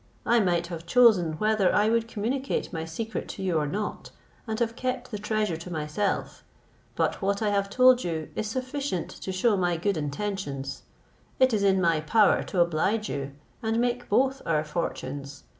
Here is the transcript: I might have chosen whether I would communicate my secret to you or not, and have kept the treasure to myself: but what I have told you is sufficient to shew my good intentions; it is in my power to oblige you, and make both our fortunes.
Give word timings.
I 0.25 0.39
might 0.39 0.65
have 0.65 0.87
chosen 0.87 1.33
whether 1.33 1.71
I 1.71 1.89
would 1.91 2.07
communicate 2.07 2.73
my 2.73 2.85
secret 2.85 3.27
to 3.29 3.43
you 3.43 3.59
or 3.59 3.67
not, 3.67 4.09
and 4.47 4.59
have 4.59 4.75
kept 4.75 5.11
the 5.11 5.19
treasure 5.19 5.57
to 5.57 5.69
myself: 5.71 6.43
but 6.95 7.21
what 7.21 7.43
I 7.43 7.49
have 7.51 7.69
told 7.69 8.03
you 8.03 8.29
is 8.33 8.47
sufficient 8.47 9.11
to 9.11 9.31
shew 9.31 9.55
my 9.57 9.77
good 9.77 9.97
intentions; 9.97 10.81
it 11.39 11.53
is 11.53 11.61
in 11.61 11.79
my 11.79 11.99
power 12.01 12.41
to 12.41 12.61
oblige 12.61 13.09
you, 13.09 13.33
and 13.61 13.77
make 13.79 14.09
both 14.09 14.41
our 14.43 14.63
fortunes. 14.63 15.43